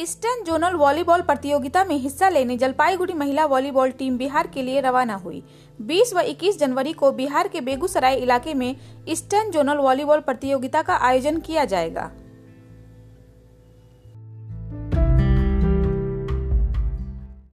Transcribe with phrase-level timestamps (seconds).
[0.00, 5.14] Eastern zonal volleyball प्रतियोगिता में हिस्सा लेने जलपाईगुड़ी महिला वॉलीबॉल टीम बिहार के लिए रवाना
[5.14, 5.42] हुई।
[5.80, 8.74] 20 व 21 जनवरी को बिहार के बेगूसराय इलाके में
[9.08, 12.10] ईस्टर्न जोनल वॉलीबॉल प्रतियोगिता का आयोजन किया जाएगा।